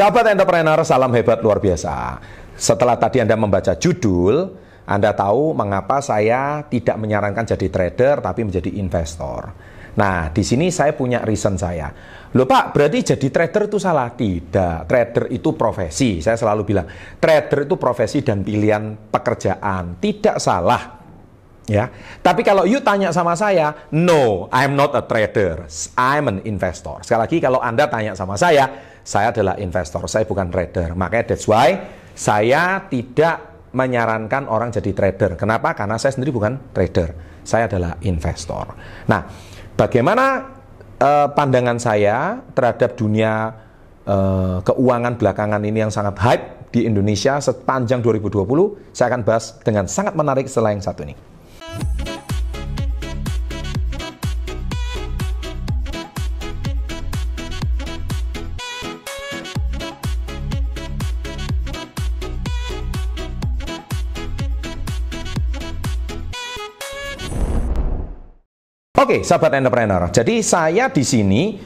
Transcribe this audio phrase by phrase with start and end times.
[0.00, 2.16] Sahabat entrepreneur, salam hebat luar biasa.
[2.56, 4.48] Setelah tadi Anda membaca judul,
[4.88, 9.52] Anda tahu mengapa saya tidak menyarankan jadi trader tapi menjadi investor.
[10.00, 11.92] Nah, di sini saya punya reason saya.
[12.32, 14.08] Loh Pak, berarti jadi trader itu salah?
[14.16, 14.88] Tidak.
[14.88, 16.24] Trader itu profesi.
[16.24, 16.88] Saya selalu bilang,
[17.20, 20.00] trader itu profesi dan pilihan pekerjaan.
[20.00, 20.99] Tidak salah.
[21.68, 21.92] Ya.
[22.24, 25.68] Tapi kalau you tanya sama saya, no, I'm not a trader.
[25.94, 26.98] I'm an investor.
[27.04, 28.66] Sekali lagi kalau Anda tanya sama saya,
[29.04, 30.96] saya adalah investor, saya bukan trader.
[30.98, 31.78] Makanya that's why
[32.16, 35.38] saya tidak menyarankan orang jadi trader.
[35.38, 35.78] Kenapa?
[35.78, 37.14] Karena saya sendiri bukan trader.
[37.46, 38.74] Saya adalah investor.
[39.06, 39.30] Nah,
[39.78, 40.58] bagaimana
[40.98, 43.54] uh, pandangan saya terhadap dunia
[44.04, 48.90] uh, keuangan belakangan ini yang sangat hype di Indonesia sepanjang 2020?
[48.90, 51.29] Saya akan bahas dengan sangat menarik yang satu ini.
[69.00, 70.12] Oke, sahabat entrepreneur.
[70.12, 71.56] Jadi saya di sini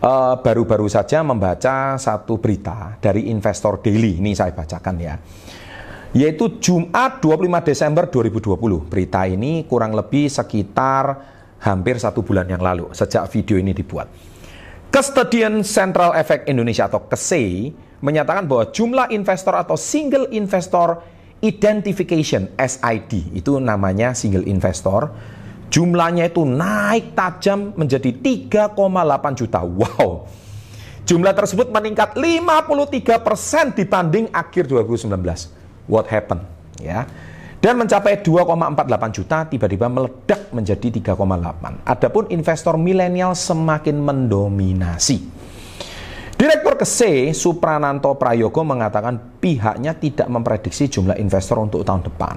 [0.00, 4.16] eh, baru-baru uh, saja membaca satu berita dari Investor Daily.
[4.16, 5.20] Ini saya bacakan ya.
[6.16, 8.88] Yaitu Jumat 25 Desember 2020.
[8.88, 11.04] Berita ini kurang lebih sekitar
[11.60, 14.08] hampir satu bulan yang lalu sejak video ini dibuat.
[14.88, 17.68] Custodian Central Effect Indonesia atau KSE
[18.00, 21.04] menyatakan bahwa jumlah investor atau single investor
[21.44, 25.12] identification SID itu namanya single investor
[25.68, 28.76] Jumlahnya itu naik tajam menjadi 3,8
[29.36, 29.60] juta.
[29.60, 30.24] Wow.
[31.08, 35.08] Jumlah tersebut meningkat 53% dibanding akhir 2019.
[35.88, 36.44] What happened?
[36.80, 37.08] Ya.
[37.58, 41.82] Dan mencapai 2,48 juta tiba-tiba meledak menjadi 3,8.
[41.82, 45.37] Adapun investor milenial semakin mendominasi.
[46.38, 52.36] Direktur KSE Suprananto Prayogo mengatakan pihaknya tidak memprediksi jumlah investor untuk tahun depan.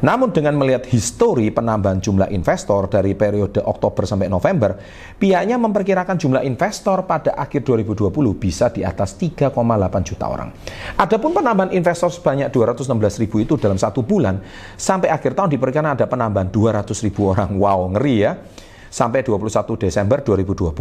[0.00, 4.72] Namun dengan melihat histori penambahan jumlah investor dari periode Oktober sampai November,
[5.20, 8.08] pihaknya memperkirakan jumlah investor pada akhir 2020
[8.40, 9.52] bisa di atas 3,8
[10.00, 10.48] juta orang.
[10.96, 14.40] Adapun penambahan investor sebanyak 216 ribu itu dalam satu bulan,
[14.80, 17.52] sampai akhir tahun diperkirakan ada penambahan 200 ribu orang.
[17.60, 18.32] Wow, ngeri ya
[18.92, 20.76] sampai 21 Desember 2020.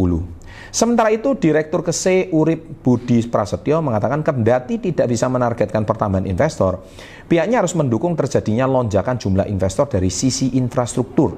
[0.67, 6.83] Sementara itu, Direktur KSE Urip Budi Prasetyo mengatakan kendati tidak bisa menargetkan pertambahan investor,
[7.31, 11.31] pihaknya harus mendukung terjadinya lonjakan jumlah investor dari sisi infrastruktur.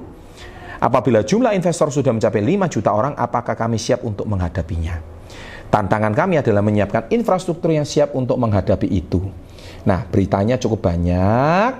[0.82, 4.98] Apabila jumlah investor sudah mencapai 5 juta orang, apakah kami siap untuk menghadapinya?
[5.70, 9.22] Tantangan kami adalah menyiapkan infrastruktur yang siap untuk menghadapi itu.
[9.86, 11.70] Nah, beritanya cukup banyak,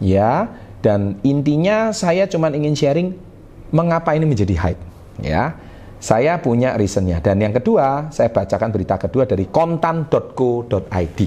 [0.00, 0.48] ya,
[0.80, 3.33] dan intinya saya cuma ingin sharing
[3.74, 4.82] mengapa ini menjadi hype?
[5.18, 5.58] Ya,
[5.98, 7.18] saya punya reasonnya.
[7.18, 11.20] Dan yang kedua, saya bacakan berita kedua dari kontan.co.id.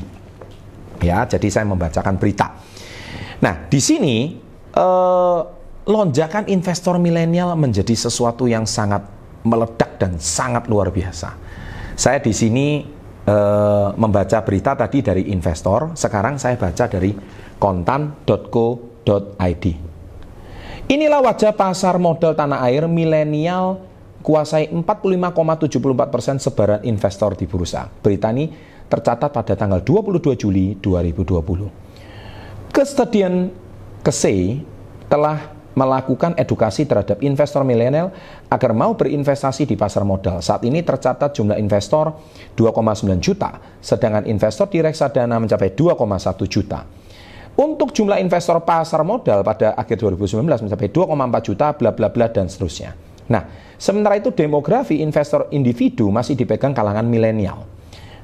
[1.04, 2.58] Ya, jadi saya membacakan berita.
[3.44, 4.34] Nah, di sini
[4.74, 5.40] eh,
[5.88, 9.06] lonjakan investor milenial menjadi sesuatu yang sangat
[9.46, 11.38] meledak dan sangat luar biasa.
[11.98, 12.86] Saya di sini
[13.26, 17.14] eh, membaca berita tadi dari investor, sekarang saya baca dari
[17.58, 19.66] kontan.co.id.
[20.88, 23.84] Inilah wajah pasar modal tanah air milenial
[24.24, 27.92] kuasai 45,74 persen sebaran investor di bursa.
[27.92, 28.48] Berita ini
[28.88, 32.72] tercatat pada tanggal 22 Juli 2020.
[32.72, 33.52] Kestadian
[34.00, 34.64] KSE
[35.12, 38.16] telah melakukan edukasi terhadap investor milenial
[38.48, 40.40] agar mau berinvestasi di pasar modal.
[40.40, 42.16] Saat ini tercatat jumlah investor
[42.56, 46.97] 2,9 juta, sedangkan investor di reksadana mencapai 2,1 juta.
[47.58, 52.46] Untuk jumlah investor pasar modal pada akhir 2019 mencapai 2,4 juta, bla bla bla dan
[52.46, 52.94] seterusnya.
[53.34, 53.50] Nah,
[53.82, 57.66] sementara itu demografi investor individu masih dipegang kalangan milenial.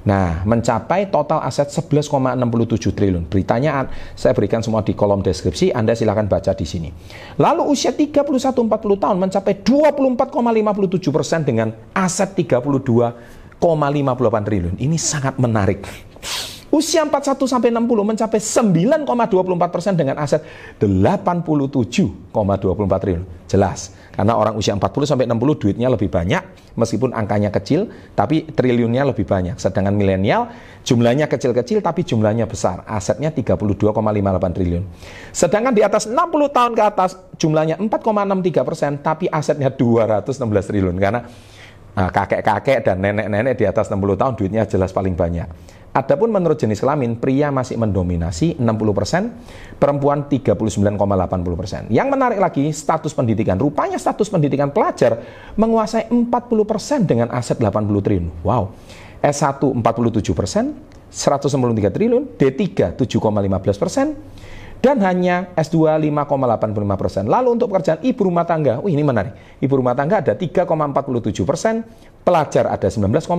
[0.04, 3.24] Nah, mencapai total aset 11,67 triliun.
[3.26, 6.94] Beritanya saya berikan semua di kolom deskripsi, Anda silahkan baca di sini.
[7.40, 8.70] Lalu usia 31-40
[9.02, 13.58] tahun mencapai 24,57 persen dengan aset 32,58
[14.46, 14.76] triliun.
[14.78, 15.88] Ini sangat menarik.
[16.74, 19.06] Usia 41 sampai 60 mencapai 9,24
[19.70, 20.42] persen dengan aset
[20.82, 22.34] 87,24
[22.98, 23.26] triliun.
[23.46, 26.42] Jelas, karena orang usia 40 sampai 60 duitnya lebih banyak,
[26.74, 29.62] meskipun angkanya kecil, tapi triliunnya lebih banyak.
[29.62, 30.50] Sedangkan milenial
[30.82, 32.82] jumlahnya kecil-kecil, tapi jumlahnya besar.
[32.90, 34.84] Asetnya 32,58 triliun.
[35.30, 36.18] Sedangkan di atas 60
[36.50, 40.42] tahun ke atas jumlahnya 4,63 persen, tapi asetnya 216
[40.74, 40.98] triliun.
[40.98, 41.22] Karena
[41.94, 45.46] nah, kakek-kakek dan nenek-nenek di atas 60 tahun duitnya jelas paling banyak.
[45.94, 51.94] Adapun menurut jenis kelamin, pria masih mendominasi 60%, perempuan 39,80%.
[51.94, 53.62] Yang menarik lagi, status pendidikan.
[53.62, 55.22] Rupanya status pendidikan pelajar
[55.54, 58.26] menguasai 40% dengan aset 80 triliun.
[58.42, 58.74] Wow.
[59.22, 64.18] S1 47%, 193 triliun, D3 7,15 persen,
[64.82, 67.24] dan hanya S2 5,85 persen.
[67.30, 69.62] Lalu untuk pekerjaan ibu rumah tangga, wih ini menarik.
[69.62, 70.66] Ibu rumah tangga ada 3,47
[71.46, 71.86] persen,
[72.26, 73.30] pelajar ada 19,5,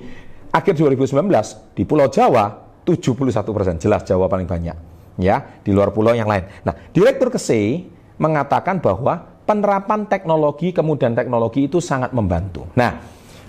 [0.54, 1.18] akhir 2019
[1.74, 4.76] di Pulau Jawa 71 persen, jelas Jawa paling banyak.
[5.20, 6.50] Ya, di luar pulau yang lain.
[6.66, 7.86] Nah, Direktur KSE
[8.18, 12.66] mengatakan bahwa penerapan teknologi, kemudian teknologi itu sangat membantu.
[12.74, 12.98] Nah,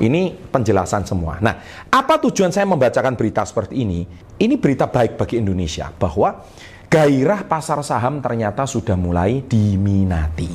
[0.03, 1.39] ini penjelasan semua.
[1.39, 4.03] Nah, apa tujuan saya membacakan berita seperti ini?
[4.35, 6.43] Ini berita baik bagi Indonesia bahwa
[6.91, 10.51] gairah pasar saham ternyata sudah mulai diminati.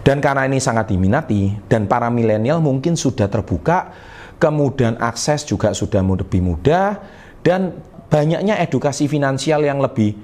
[0.00, 3.92] Dan karena ini sangat diminati dan para milenial mungkin sudah terbuka,
[4.40, 6.96] kemudian akses juga sudah lebih mudah
[7.44, 7.76] dan
[8.10, 10.18] banyaknya edukasi finansial yang lebih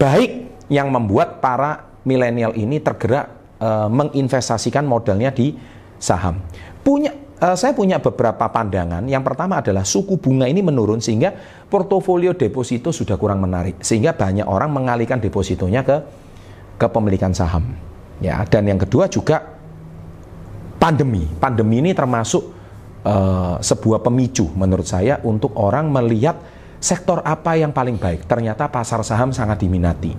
[0.00, 5.52] baik yang membuat para milenial ini tergerak e, menginvestasikan modalnya di
[6.00, 6.40] saham.
[6.80, 9.04] Punya e, saya punya beberapa pandangan.
[9.04, 11.30] Yang pertama adalah suku bunga ini menurun sehingga
[11.68, 15.96] portofolio deposito sudah kurang menarik sehingga banyak orang mengalihkan depositonya ke
[16.80, 17.76] kepemilikan saham.
[18.16, 19.44] Ya, dan yang kedua juga
[20.80, 21.28] pandemi.
[21.36, 22.42] Pandemi ini termasuk
[23.04, 23.14] e,
[23.60, 28.28] sebuah pemicu menurut saya untuk orang melihat sektor apa yang paling baik?
[28.28, 30.12] Ternyata pasar saham sangat diminati.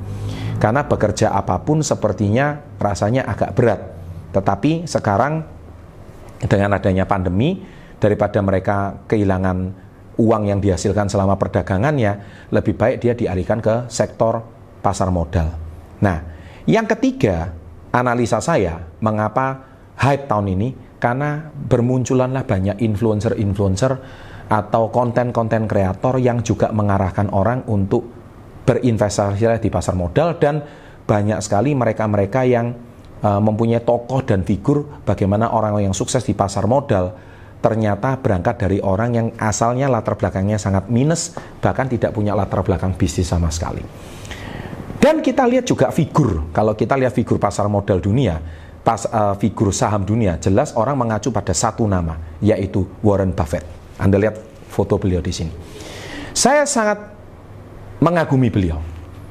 [0.57, 3.81] Karena bekerja apa pun sepertinya rasanya agak berat.
[4.33, 5.45] Tetapi sekarang
[6.41, 7.61] dengan adanya pandemi,
[7.97, 9.73] daripada mereka kehilangan
[10.17, 14.41] uang yang dihasilkan selama perdagangannya, lebih baik dia dialihkan ke sektor
[14.81, 15.53] pasar modal.
[16.01, 16.17] Nah,
[16.69, 17.53] yang ketiga,
[17.93, 19.65] analisa saya mengapa
[19.97, 23.91] hype tahun ini karena bermunculanlah banyak influencer-influencer
[24.47, 28.07] atau konten-konten kreator yang juga mengarahkan orang untuk
[28.67, 30.63] berinvestasi di pasar modal dan
[31.07, 32.75] banyak sekali mereka-mereka yang
[33.23, 37.15] uh, mempunyai tokoh dan figur bagaimana orang yang sukses di pasar modal
[37.57, 41.33] ternyata berangkat dari orang yang asalnya latar belakangnya sangat minus
[41.63, 43.81] bahkan tidak punya latar belakang bisnis sama sekali.
[44.97, 48.41] Dan kita lihat juga figur, kalau kita lihat figur pasar modal dunia,
[48.81, 53.76] pas uh, figur saham dunia, jelas orang mengacu pada satu nama, yaitu Warren Buffett.
[53.97, 54.37] Anda lihat
[54.69, 55.53] foto beliau di sini.
[56.33, 57.01] Saya sangat
[57.97, 58.77] mengagumi beliau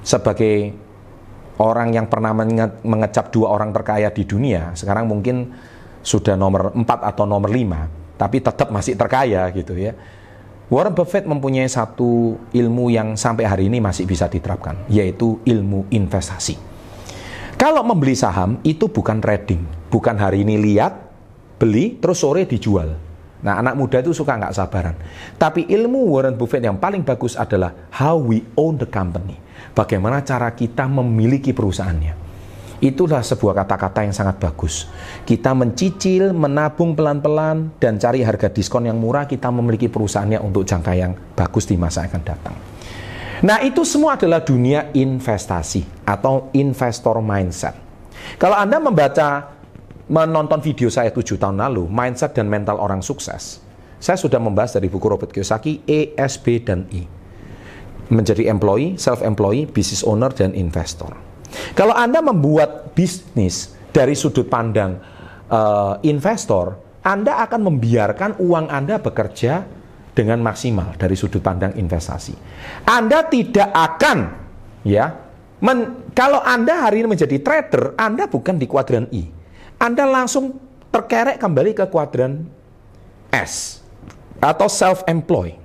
[0.02, 0.74] sebagai
[1.62, 2.34] orang yang pernah
[2.82, 4.74] mengecap dua orang terkaya di dunia.
[4.74, 5.54] Sekarang mungkin
[6.02, 9.94] sudah nomor 4 atau nomor 5, tapi tetap masih terkaya gitu ya.
[10.66, 16.58] Warren Buffett mempunyai satu ilmu yang sampai hari ini masih bisa diterapkan, yaitu ilmu investasi.
[17.54, 19.62] Kalau membeli saham itu bukan trading,
[19.94, 21.06] bukan hari ini lihat,
[21.62, 22.98] beli, terus sore dijual.
[23.46, 24.98] Nah, anak muda itu suka nggak sabaran.
[25.38, 29.38] Tapi ilmu Warren Buffett yang paling bagus adalah how we own the company.
[29.70, 32.26] Bagaimana cara kita memiliki perusahaannya.
[32.82, 34.90] Itulah sebuah kata-kata yang sangat bagus.
[35.22, 40.92] Kita mencicil, menabung pelan-pelan, dan cari harga diskon yang murah, kita memiliki perusahaannya untuk jangka
[40.92, 42.56] yang bagus di masa akan datang.
[43.46, 47.78] Nah, itu semua adalah dunia investasi atau investor mindset.
[48.36, 49.55] Kalau Anda membaca
[50.06, 53.58] menonton video saya tujuh tahun lalu, mindset dan mental orang sukses,
[53.98, 57.02] saya sudah membahas dari buku Robert Kiyosaki, E, S, B, dan I.
[58.06, 61.10] Menjadi employee, self-employee, business owner, dan investor.
[61.74, 65.02] Kalau Anda membuat bisnis dari sudut pandang
[65.50, 69.66] uh, investor, Anda akan membiarkan uang Anda bekerja
[70.14, 72.34] dengan maksimal dari sudut pandang investasi.
[72.86, 74.18] Anda tidak akan,
[74.86, 75.10] ya,
[75.66, 79.35] men, kalau Anda hari ini menjadi trader, Anda bukan di kuadran I
[79.76, 80.56] anda langsung
[80.88, 82.48] terkerek kembali ke kuadran
[83.28, 83.84] S
[84.40, 85.56] atau self-employ.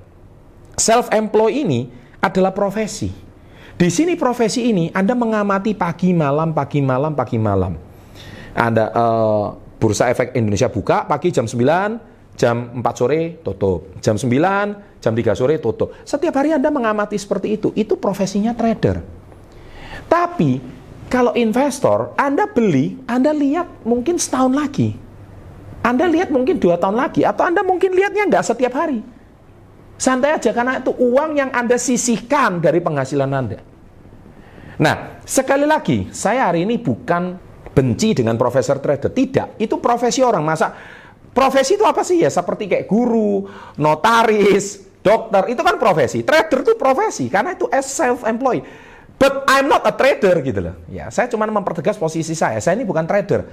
[0.75, 1.87] Self-employ ini
[2.19, 3.11] adalah profesi.
[3.75, 7.73] Di sini profesi ini Anda mengamati pagi malam, pagi malam, pagi malam.
[8.53, 13.97] Anda uh, Bursa Efek Indonesia buka pagi jam 9, jam 4 sore tutup.
[14.03, 15.97] Jam 9, jam 3 sore tutup.
[16.05, 17.73] Setiap hari Anda mengamati seperti itu.
[17.73, 19.01] Itu profesinya trader.
[20.05, 20.80] Tapi
[21.11, 24.95] kalau investor, Anda beli, Anda lihat mungkin setahun lagi.
[25.83, 27.27] Anda lihat mungkin dua tahun lagi.
[27.27, 29.03] Atau Anda mungkin lihatnya nggak setiap hari.
[29.99, 33.59] Santai aja, karena itu uang yang Anda sisihkan dari penghasilan Anda.
[34.79, 37.35] Nah, sekali lagi, saya hari ini bukan
[37.75, 39.11] benci dengan profesor trader.
[39.11, 40.47] Tidak, itu profesi orang.
[40.47, 40.71] Masa
[41.35, 42.31] profesi itu apa sih ya?
[42.31, 43.45] Seperti kayak guru,
[43.77, 46.23] notaris, dokter, itu kan profesi.
[46.23, 48.63] Trader itu profesi, karena itu as self-employed.
[49.21, 50.81] But I'm not a trader gitu loh.
[50.89, 52.57] Ya, saya cuma mempertegas posisi saya.
[52.57, 53.45] Saya ini bukan trader.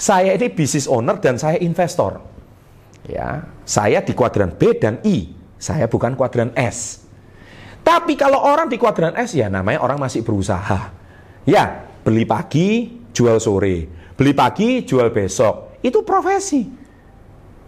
[0.00, 2.24] Saya ini business owner dan saya investor.
[3.04, 5.28] Ya, saya di kuadran B dan I.
[5.60, 7.04] Saya bukan kuadran S.
[7.84, 10.88] Tapi kalau orang di kuadran S ya namanya orang masih berusaha.
[11.44, 13.92] Ya, beli pagi, jual sore.
[14.16, 15.84] Beli pagi, jual besok.
[15.84, 16.64] Itu profesi.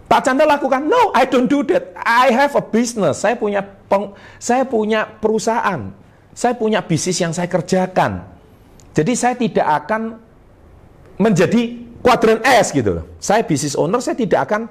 [0.09, 1.93] Pak Chandra lakukan, no, I don't do that.
[2.01, 3.21] I have a business.
[3.21, 6.01] Saya punya peng, saya punya perusahaan.
[6.33, 8.25] Saya punya bisnis yang saya kerjakan.
[8.93, 10.17] Jadi saya tidak akan
[11.21, 13.05] menjadi kuadran S gitu loh.
[13.21, 14.69] Saya bisnis owner, saya tidak akan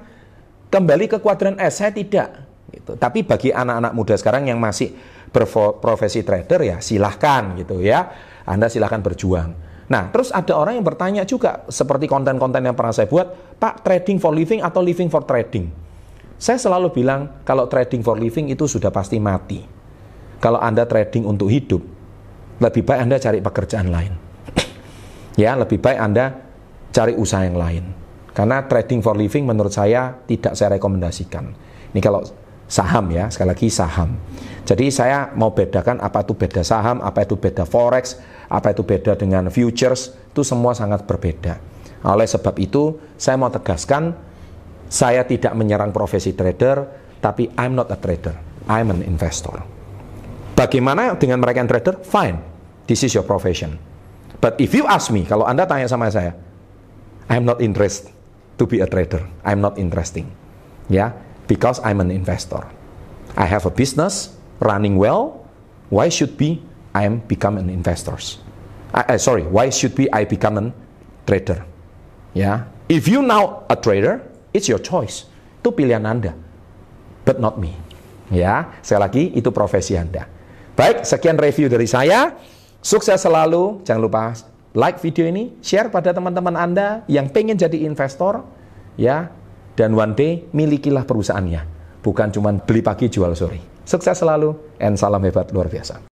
[0.67, 1.79] kembali ke kuadran S.
[1.79, 2.43] Saya tidak.
[2.71, 2.99] Gitu.
[2.99, 4.91] Tapi bagi anak-anak muda sekarang yang masih
[5.33, 8.11] berprofesi trader ya silahkan gitu ya.
[8.43, 9.55] Anda silahkan berjuang.
[9.87, 14.17] Nah, terus ada orang yang bertanya juga seperti konten-konten yang pernah saya buat, Pak, trading
[14.19, 15.67] for living atau living for trading?
[16.39, 19.72] Saya selalu bilang kalau trading for living itu sudah pasti mati.
[20.43, 21.79] Kalau Anda trading untuk hidup,
[22.59, 24.11] lebih baik Anda cari pekerjaan lain.
[25.39, 26.35] ya, lebih baik Anda
[26.91, 27.83] cari usaha yang lain.
[28.35, 31.47] Karena trading for living menurut saya tidak saya rekomendasikan.
[31.95, 32.27] Ini kalau
[32.67, 34.19] saham ya, sekali lagi saham.
[34.67, 38.19] Jadi saya mau bedakan apa itu beda saham, apa itu beda forex,
[38.51, 41.55] apa itu beda dengan futures, itu semua sangat berbeda.
[42.03, 44.11] Oleh sebab itu, saya mau tegaskan,
[44.91, 46.83] saya tidak menyerang profesi trader,
[47.23, 48.35] tapi I'm not a trader,
[48.67, 49.82] I'm an investor.
[50.63, 51.99] Bagaimana dengan mereka yang trader?
[52.07, 52.39] Fine,
[52.87, 53.75] this is your profession.
[54.39, 56.31] But if you ask me, kalau Anda tanya sama saya,
[57.27, 58.15] I'm not interested
[58.55, 59.27] to be a trader.
[59.43, 60.31] I'm not interesting.
[60.87, 61.09] Ya, yeah?
[61.51, 62.63] because I'm an investor.
[63.35, 65.43] I have a business running well.
[65.91, 66.63] Why should be
[66.95, 68.15] I am become an investor?
[68.95, 70.71] I, uh, sorry, why should be I become a
[71.27, 71.67] trader?
[72.31, 72.57] Ya, yeah?
[72.87, 74.23] if you now a trader,
[74.55, 75.27] it's your choice.
[75.59, 76.31] Itu pilihan Anda,
[77.27, 77.75] but not me.
[78.31, 80.32] Ya, sekali lagi itu profesi Anda.
[80.73, 82.33] Baik, sekian review dari saya.
[82.81, 83.85] Sukses selalu.
[83.85, 84.33] Jangan lupa
[84.73, 88.41] like video ini, share pada teman-teman Anda yang pengen jadi investor,
[88.97, 89.29] ya.
[89.77, 91.61] Dan one day milikilah perusahaannya,
[92.01, 93.85] bukan cuma beli pagi jual sore.
[93.85, 96.12] Sukses selalu, and salam hebat luar biasa.